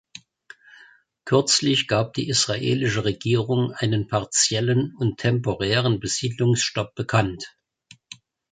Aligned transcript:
Kürzlich 1.25 1.87
gab 1.87 2.15
die 2.15 2.27
israelische 2.27 3.05
Regierung 3.05 3.71
eine 3.71 4.03
partiellen 4.03 4.95
und 4.97 5.19
temporären 5.19 5.99
Besiedlungsstopp 5.99 6.95
bekannt. 6.95 7.55